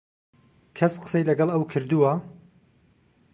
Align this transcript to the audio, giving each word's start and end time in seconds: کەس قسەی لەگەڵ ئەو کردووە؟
کەس 0.77 0.93
قسەی 1.03 1.27
لەگەڵ 1.29 1.49
ئەو 1.51 1.63
کردووە؟ 1.71 2.11